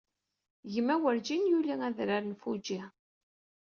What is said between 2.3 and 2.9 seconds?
Fuji.